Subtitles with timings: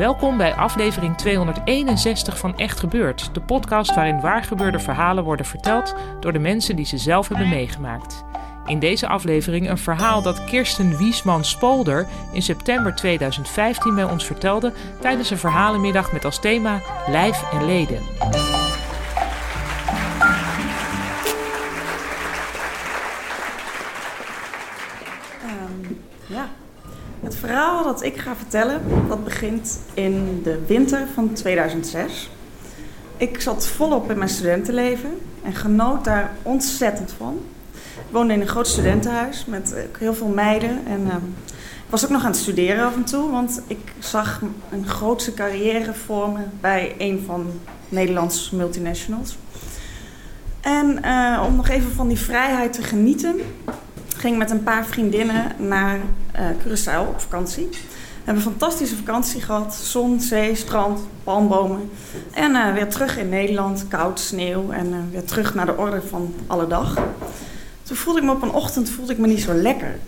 [0.00, 6.32] Welkom bij aflevering 261 van Echt Gebeurd, de podcast waarin waargebeurde verhalen worden verteld door
[6.32, 8.24] de mensen die ze zelf hebben meegemaakt.
[8.66, 15.30] In deze aflevering een verhaal dat Kirsten Wiesman-Spolder in september 2015 bij ons vertelde tijdens
[15.30, 18.02] een verhalenmiddag met als thema Lijf en Leden.
[25.42, 25.94] Ehm,
[26.26, 26.48] ja.
[27.22, 32.30] Het verhaal dat ik ga vertellen, dat begint in de winter van 2006.
[33.16, 35.10] Ik zat volop in mijn studentenleven
[35.42, 37.38] en genoot daar ontzettend van.
[37.74, 40.86] Ik woonde in een groot studentenhuis met eh, heel veel meiden.
[40.86, 41.14] En uh,
[41.54, 45.34] ik was ook nog aan het studeren af en toe, want ik zag een grootse
[45.34, 47.46] carrière vormen bij een van
[47.88, 49.36] Nederlands multinationals.
[50.60, 53.40] En uh, om nog even van die vrijheid te genieten,
[54.20, 57.68] ging met een paar vriendinnen naar uh, Curaçao op vakantie.
[57.70, 57.76] We
[58.24, 59.74] hebben een fantastische vakantie gehad.
[59.74, 61.90] Zon, zee, strand, palmbomen.
[62.32, 66.02] En uh, weer terug in Nederland, koud, sneeuw en uh, weer terug naar de orde
[66.02, 66.94] van alle dag.
[67.82, 69.98] Toen voelde ik me op een ochtend voelde ik me niet zo lekker.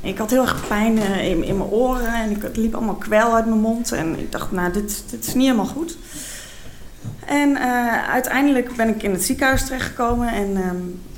[0.00, 3.34] Ik had heel erg pijn in, in mijn oren en ik, het liep allemaal kwel
[3.34, 3.92] uit mijn mond.
[3.92, 5.96] En ik dacht, nou, dit, dit is niet helemaal goed.
[7.26, 7.58] En
[8.08, 10.56] uiteindelijk ben ik in het ziekenhuis terechtgekomen en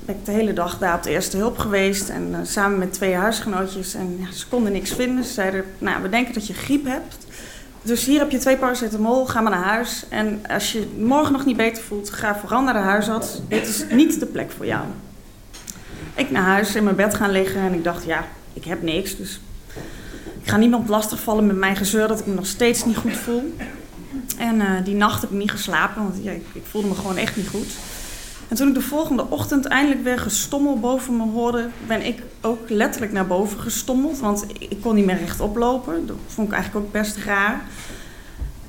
[0.04, 2.08] ben ik de hele dag daar op de eerste hulp geweest.
[2.08, 3.94] En uh, samen met twee huisgenootjes.
[3.94, 5.24] En ja, ze konden niks vinden.
[5.24, 7.16] Ze zeiden, nou, we denken dat je griep hebt.
[7.82, 10.04] Dus hier heb je twee paracetamol, ga maar naar huis.
[10.08, 13.40] En als je morgen nog niet beter voelt, ga vooral naar de huisarts.
[13.48, 14.84] Dit is niet de plek voor jou.
[16.14, 17.60] Ik naar huis, in mijn bed gaan liggen.
[17.60, 19.16] En ik dacht, ja, ik heb niks.
[19.16, 19.40] Dus
[20.42, 23.54] ik ga niemand lastigvallen met mijn gezeur dat ik me nog steeds niet goed voel.
[24.38, 27.36] En uh, die nacht heb ik niet geslapen, want ja, ik voelde me gewoon echt
[27.36, 27.68] niet goed.
[28.54, 32.70] En toen ik de volgende ochtend eindelijk weer gestommel boven me hoorde, ben ik ook
[32.70, 34.18] letterlijk naar boven gestommeld.
[34.18, 36.06] Want ik kon niet meer rechtop lopen.
[36.06, 37.64] Dat vond ik eigenlijk ook best raar.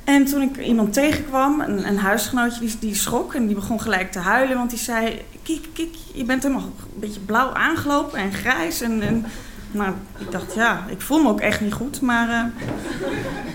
[0.03, 4.19] En toen ik iemand tegenkwam, een, een huisgenootje, die, schrok en die begon gelijk te
[4.19, 4.57] huilen.
[4.57, 8.81] Want die zei, kijk, kijk, je bent helemaal een beetje blauw aangelopen en grijs.
[8.81, 9.25] En, en
[9.72, 12.02] nou, ik dacht, ja, ik voel me ook echt niet goed.
[12.02, 12.44] Maar, uh,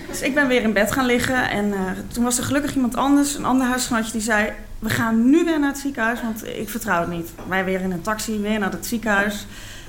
[0.09, 1.49] dus ik ben weer in bed gaan liggen.
[1.49, 4.53] En uh, toen was er gelukkig iemand anders, een ander huisgenootje, die zei...
[4.81, 7.31] We gaan nu weer naar het ziekenhuis, want ik vertrouw het niet.
[7.47, 9.45] Wij weer in een taxi, weer naar het ziekenhuis.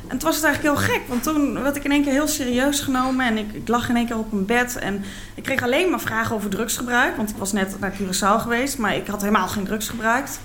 [0.06, 2.28] En toen was het eigenlijk heel gek, want toen werd ik in één keer heel
[2.28, 3.26] serieus genomen.
[3.26, 4.76] En ik, ik lag in één keer op een bed.
[4.76, 5.04] En
[5.34, 7.16] ik kreeg alleen maar vragen over drugsgebruik.
[7.16, 10.40] Want ik was net naar Curaçao geweest, maar ik had helemaal geen drugs gebruikt.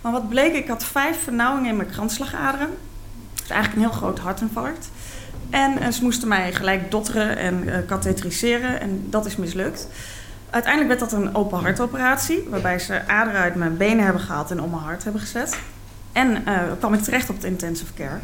[0.00, 2.68] Maar wat bleek, ik had vijf vernauwingen in mijn kransslagaderen.
[3.42, 4.90] Is eigenlijk een heel groot hartinfarct.
[5.50, 8.80] En ze moesten mij gelijk dotteren en uh, katheteriseren.
[8.80, 9.88] En dat is mislukt.
[10.56, 12.46] Uiteindelijk werd dat een open hartoperatie.
[12.48, 15.58] Waarbij ze aderen uit mijn benen hebben gehaald en om mijn hart hebben gezet.
[16.12, 18.18] En uh, kwam ik terecht op het intensive care.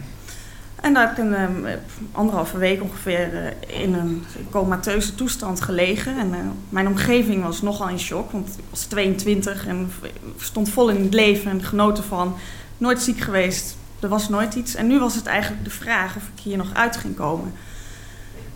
[0.80, 1.66] En daar heb ik een um,
[2.12, 6.18] anderhalve week ongeveer uh, in een comateuze toestand gelegen.
[6.18, 6.36] En uh,
[6.68, 9.92] mijn omgeving was nogal in shock, want ik was 22 en
[10.36, 12.36] stond vol in het leven en genoten van.
[12.78, 14.74] Nooit ziek geweest, er was nooit iets.
[14.74, 17.52] En nu was het eigenlijk de vraag of ik hier nog uit ging komen.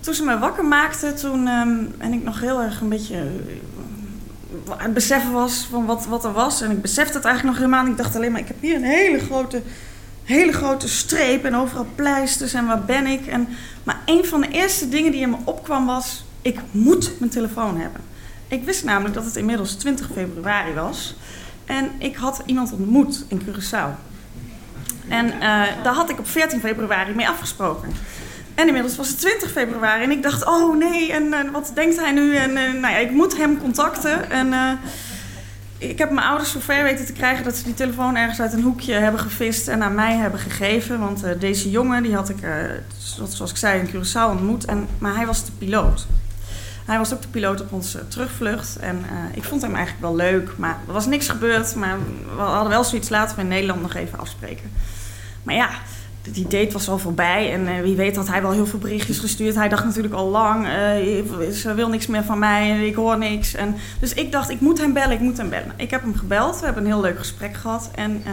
[0.06, 4.72] Toen ze me wakker maakte, toen um, en ik nog heel erg een beetje uh,
[4.72, 6.60] aan het beseffen was van wat, wat er was.
[6.60, 7.90] En ik besefte het eigenlijk nog helemaal.
[7.92, 9.62] Ik dacht alleen maar, ik heb hier een hele grote,
[10.24, 13.26] hele grote streep en overal pleisters en waar ben ik.
[13.26, 13.48] En,
[13.82, 17.80] maar een van de eerste dingen die in me opkwam was, ik moet mijn telefoon
[17.80, 18.00] hebben.
[18.48, 21.16] Ik wist namelijk dat het inmiddels 20 februari was.
[21.64, 23.90] En ik had iemand ontmoet in Curaçao.
[25.08, 25.40] En uh,
[25.82, 27.92] daar had ik op 14 februari mee afgesproken.
[28.56, 31.96] En inmiddels was het 20 februari en ik dacht, oh nee, en uh, wat denkt
[32.00, 32.36] hij nu?
[32.36, 34.30] En uh, nou ja, ik moet hem contacten.
[34.30, 34.70] En uh,
[35.78, 38.62] ik heb mijn ouders zover weten te krijgen dat ze die telefoon ergens uit een
[38.62, 40.98] hoekje hebben gevist en aan mij hebben gegeven.
[41.00, 42.36] Want deze jongen, die had ik,
[42.98, 44.64] zoals ik zei, in Curaçao ontmoet.
[44.64, 46.06] En, maar hij was de piloot.
[46.84, 48.76] Hij was ook de piloot op onze terugvlucht.
[48.76, 49.04] En
[49.34, 51.74] ik vond hem eigenlijk wel leuk, maar er was niks gebeurd.
[51.74, 51.98] Maar
[52.36, 54.70] we hadden wel zoiets laten we in Nederland nog even afspreken.
[55.42, 55.68] Maar ja,
[56.32, 57.52] die date was al voorbij.
[57.52, 59.54] En uh, wie weet had hij wel heel veel berichtjes gestuurd.
[59.54, 63.18] Hij dacht natuurlijk al lang, uh, ze wil niks meer van mij en ik hoor
[63.18, 63.54] niks.
[63.54, 65.72] En, dus ik dacht, ik moet hem bellen, ik moet hem bellen.
[65.76, 67.90] Ik heb hem gebeld, we hebben een heel leuk gesprek gehad.
[67.94, 68.32] En uh,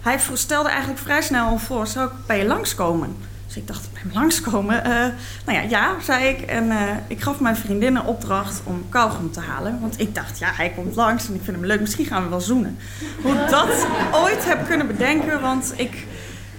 [0.00, 3.16] hij stelde eigenlijk vrij snel voor, zou ik bij je langskomen?
[3.46, 4.82] Dus ik dacht, bij hem langskomen?
[5.46, 6.40] Nou ja, ja, zei ik.
[6.40, 6.72] En
[7.06, 9.78] ik gaf mijn vriendin een opdracht om kauwgom te halen.
[9.80, 11.80] Want ik dacht, ja, hij komt langs en ik vind hem leuk.
[11.80, 12.78] Misschien gaan we wel zoenen.
[13.22, 16.06] Hoe dat ooit heb kunnen bedenken, want ik...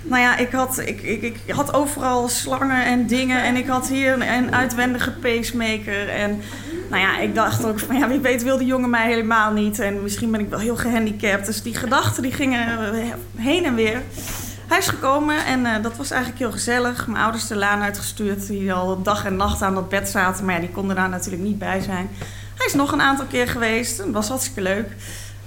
[0.07, 3.43] Nou ja, ik had, ik, ik, ik had overal slangen en dingen.
[3.43, 6.09] En ik had hier een uitwendige pacemaker.
[6.09, 6.41] En
[6.89, 9.79] nou ja, ik dacht ook van ja, wie weet wil die jongen mij helemaal niet.
[9.79, 11.45] En misschien ben ik wel heel gehandicapt.
[11.45, 12.93] Dus die gedachten die gingen
[13.35, 14.01] heen en weer.
[14.67, 17.07] Hij is gekomen en uh, dat was eigenlijk heel gezellig.
[17.07, 20.45] Mijn ouders de laan uitgestuurd, die al dag en nacht aan dat bed zaten.
[20.45, 22.09] Maar ja, die konden daar natuurlijk niet bij zijn.
[22.55, 23.97] Hij is nog een aantal keer geweest.
[23.97, 24.89] Dat was hartstikke leuk.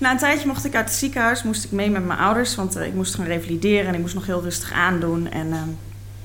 [0.00, 2.54] Na een tijdje mocht ik uit het ziekenhuis, moest ik mee met mijn ouders.
[2.54, 5.30] Want uh, ik moest gaan revalideren en ik moest nog heel rustig aandoen.
[5.30, 5.62] En, uh,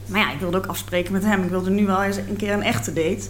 [0.05, 1.43] maar ja, ik wilde ook afspreken met hem.
[1.43, 3.27] Ik wilde nu wel eens een keer een echte date.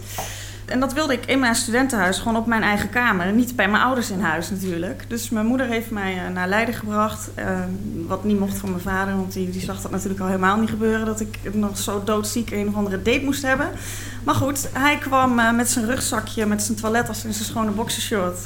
[0.66, 3.32] En dat wilde ik in mijn studentenhuis, gewoon op mijn eigen kamer.
[3.32, 5.04] Niet bij mijn ouders in huis natuurlijk.
[5.08, 7.28] Dus mijn moeder heeft mij uh, naar Leiden gebracht.
[7.38, 7.58] Uh,
[8.06, 10.70] wat niet mocht van mijn vader, want die, die zag dat natuurlijk al helemaal niet
[10.70, 11.06] gebeuren.
[11.06, 13.68] Dat ik nog zo doodziek een of andere date moest hebben.
[14.24, 18.38] Maar goed, hij kwam uh, met zijn rugzakje, met zijn toilettas en zijn schone boxershort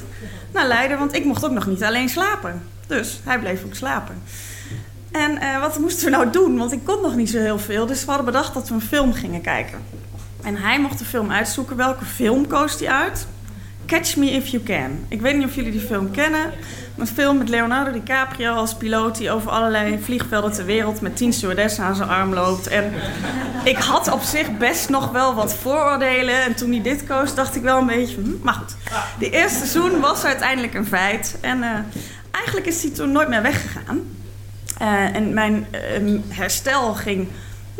[0.52, 0.98] naar Leiden.
[0.98, 2.62] Want ik mocht ook nog niet alleen slapen.
[2.86, 4.22] Dus hij bleef ook slapen.
[5.10, 6.58] En wat moesten we nou doen?
[6.58, 7.86] Want ik kon nog niet zo heel veel.
[7.86, 9.78] Dus we hadden bedacht dat we een film gingen kijken.
[10.42, 11.76] En hij mocht de film uitzoeken.
[11.76, 13.26] Welke film koos hij uit?
[13.86, 15.04] Catch Me If You Can.
[15.08, 16.52] Ik weet niet of jullie die film kennen.
[16.96, 21.32] Een film met Leonardo DiCaprio als piloot die over allerlei vliegvelden ter wereld met tien
[21.32, 22.66] stewardessen aan zijn arm loopt.
[22.66, 22.92] En
[23.64, 26.42] ik had op zich best nog wel wat vooroordelen.
[26.42, 28.16] En toen hij dit koos, dacht ik wel een beetje.
[28.16, 28.76] Hm, maar goed,
[29.18, 31.38] die eerste seizoen was uiteindelijk een feit.
[31.40, 31.70] En uh,
[32.30, 34.00] eigenlijk is hij toen nooit meer weggegaan.
[34.82, 35.66] Uh, en mijn
[36.02, 37.28] uh, herstel ging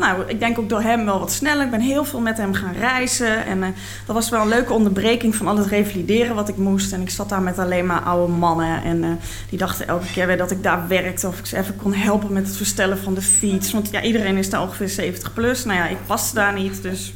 [0.00, 1.64] nou, ik denk ook door hem wel wat sneller.
[1.64, 3.44] Ik ben heel veel met hem gaan reizen.
[3.46, 3.66] En uh,
[4.06, 6.92] dat was wel een leuke onderbreking van al het revalideren wat ik moest.
[6.92, 8.82] En ik zat daar met alleen maar oude mannen.
[8.82, 9.10] En uh,
[9.48, 11.26] die dachten elke keer weer dat ik daar werkte.
[11.26, 13.72] Of ik ze even kon helpen met het verstellen van de fiets.
[13.72, 15.64] Want ja, iedereen is daar ongeveer 70 plus.
[15.64, 16.82] Nou ja, ik paste daar niet.
[16.82, 17.12] Dus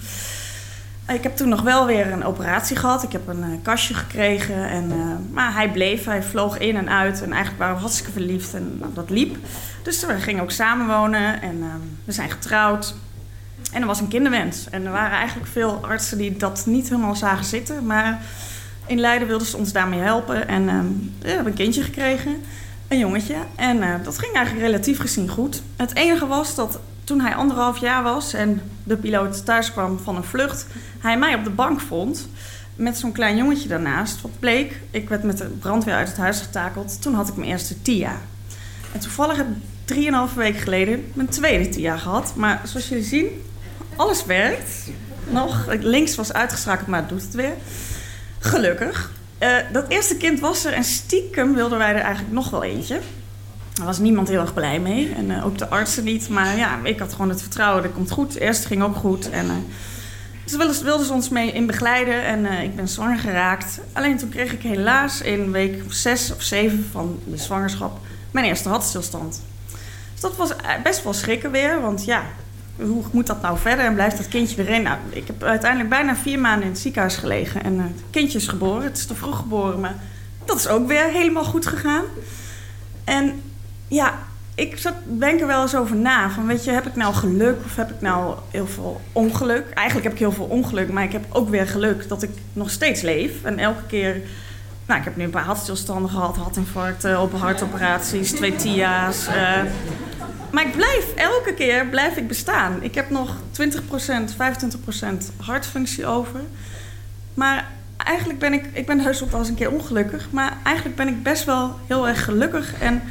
[1.09, 3.03] ik heb toen nog wel weer een operatie gehad.
[3.03, 4.69] Ik heb een uh, kastje gekregen.
[4.69, 4.93] En,
[5.33, 6.05] maar hij bleef.
[6.05, 7.23] Hij vloog in en uit.
[7.23, 8.55] En eigenlijk waren we hartstikke verliefd.
[8.55, 9.37] En nou, dat liep.
[9.83, 11.67] Dus we gingen ook samenwonen en uh,
[12.05, 12.95] we zijn getrouwd.
[13.73, 14.71] En er was een kinderwens.
[14.71, 17.87] En er waren eigenlijk veel artsen die dat niet helemaal zagen zitten.
[17.87, 18.23] Maar
[18.87, 20.49] in Leiden wilden ze ons daarmee helpen.
[20.49, 20.81] En uh,
[21.21, 22.37] we hebben een kindje gekregen,
[22.95, 23.37] een jongetje.
[23.57, 25.63] En uh, dat ging eigenlijk relatief gezien goed.
[25.77, 30.17] Het enige was dat toen hij anderhalf jaar was en de piloot thuis kwam van
[30.17, 30.67] een vlucht,
[30.99, 32.29] hij mij op de bank vond
[32.77, 34.21] met zo'n klein jongetje daarnaast.
[34.21, 37.03] Wat bleek, ik werd met de brandweer uit het huis getakeld.
[37.03, 38.21] Toen had ik mijn eerste TIA.
[38.93, 39.47] En toevallig heb
[39.85, 42.33] drieënhalve week geleden mijn tweede TIA gehad.
[42.37, 43.27] Maar zoals jullie zien,
[43.97, 44.91] alles werkt.
[45.31, 47.55] Nog, links was uitgeschakeld, maar het doet het weer.
[48.39, 49.11] Gelukkig.
[49.45, 53.01] Uh, dat eerste kind was er en stiekem wilden wij er eigenlijk nog wel eentje.
[53.73, 55.15] Daar was niemand heel erg blij mee.
[55.17, 56.29] En uh, ook de artsen niet.
[56.29, 58.33] Maar ja, ik had gewoon het vertrouwen, dat komt goed.
[58.33, 59.31] De eerste ging ook goed.
[59.31, 59.53] En, uh,
[60.47, 63.81] ze wilden, wilden, ze ons mee in begeleiden en ik ben zwanger geraakt.
[63.93, 67.99] Alleen toen kreeg ik helaas in week zes of zeven van de zwangerschap
[68.31, 69.43] mijn eerste hartstilstand
[70.25, 71.81] dat was eh, best wel schrikken weer.
[71.81, 72.23] Want ja,
[72.77, 73.85] hoe moet dat nou verder?
[73.85, 74.83] En blijft dat kindje erin?
[74.83, 77.65] Nou, ik heb uiteindelijk bijna vier maanden in het ziekenhuis gelegen.
[77.65, 78.83] En uh, het kindje is geboren.
[78.83, 79.95] Het is te vroeg geboren, maar
[80.45, 82.05] dat is ook weer helemaal goed gegaan.
[83.05, 83.43] En
[83.89, 84.19] ja,
[84.55, 86.31] ik zat, denk er wel eens over na.
[86.31, 89.71] Van weet je, heb ik nou geluk of heb ik nou heel veel ongeluk?
[89.71, 92.71] Eigenlijk heb ik heel veel ongeluk, maar ik heb ook weer geluk dat ik nog
[92.71, 93.43] steeds leef.
[93.43, 94.23] En elke keer
[94.87, 99.29] nou, ik heb nu een paar hartstilstanden gehad, hartinfarcten, open hartoperaties, twee TIA's.
[99.29, 99.59] Uh,
[100.55, 102.83] maar ik blijf, elke keer blijf ik bestaan.
[102.83, 103.37] Ik heb nog 20%,
[104.37, 106.41] 25% hartfunctie over.
[107.35, 110.29] Maar eigenlijk ben ik, ik ben heus ook wel eens een keer ongelukkig.
[110.31, 112.81] Maar eigenlijk ben ik best wel heel erg gelukkig.
[112.81, 113.03] En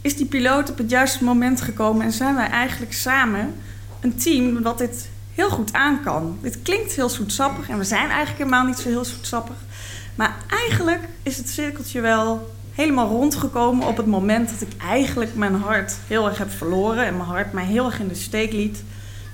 [0.00, 2.04] is die piloot op het juiste moment gekomen.
[2.04, 3.54] En zijn wij eigenlijk samen
[4.00, 6.38] een team dat dit heel goed aan kan.
[6.42, 7.68] Dit klinkt heel zoetsappig.
[7.68, 9.56] En we zijn eigenlijk helemaal niet zo heel zoetsappig.
[10.14, 15.54] Maar eigenlijk is het cirkeltje wel helemaal rondgekomen op het moment dat ik eigenlijk mijn
[15.54, 18.82] hart heel erg heb verloren en mijn hart mij heel erg in de steek liet.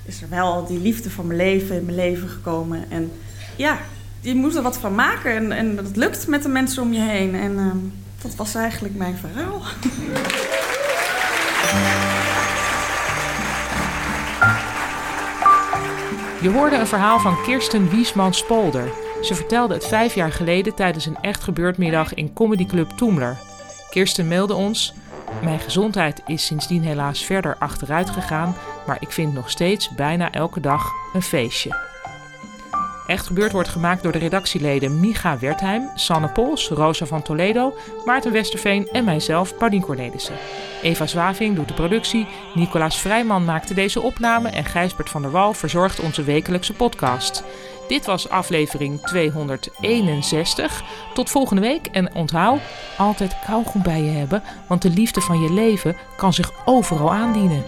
[0.04, 2.84] Is er wel die liefde van mijn leven in mijn leven gekomen.
[2.90, 3.12] En
[3.56, 3.78] ja,
[4.20, 7.00] je moet er wat van maken en, en dat lukt met de mensen om je
[7.00, 7.34] heen.
[7.34, 7.72] En uh,
[8.22, 9.62] dat was eigenlijk mijn verhaal.
[16.40, 19.03] Je hoorde een verhaal van Kirsten Wiesman-Spolder.
[19.24, 23.36] Ze vertelde het vijf jaar geleden tijdens een echt gebeurtmiddag in Comedy Club Toemler.
[23.90, 24.94] Kirsten mailde ons:
[25.42, 30.60] Mijn gezondheid is sindsdien helaas verder achteruit gegaan, maar ik vind nog steeds bijna elke
[30.60, 31.92] dag een feestje.
[33.06, 38.32] Echt Gebeurd wordt gemaakt door de redactieleden Micha Wertheim, Sanne Pols, Rosa van Toledo, Maarten
[38.32, 40.34] Westerveen en mijzelf, Paulien Cornelissen.
[40.82, 45.52] Eva Zwaving doet de productie, Nicolaas Vrijman maakte deze opname en Gijsbert van der Wal
[45.52, 47.44] verzorgt onze wekelijkse podcast.
[47.88, 50.82] Dit was aflevering 261.
[51.14, 52.60] Tot volgende week en onthoud,
[52.98, 57.64] altijd kauwgom bij je hebben, want de liefde van je leven kan zich overal aandienen.